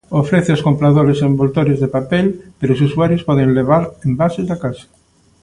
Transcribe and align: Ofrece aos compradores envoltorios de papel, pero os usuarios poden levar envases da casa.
Ofrece 0.21 0.49
aos 0.51 0.65
compradores 0.67 1.19
envoltorios 1.29 1.81
de 1.83 1.89
papel, 1.97 2.25
pero 2.59 2.71
os 2.75 2.83
usuarios 2.87 3.25
poden 3.29 3.49
levar 3.59 3.83
envases 4.09 4.45
da 4.47 4.59
casa. 4.63 4.83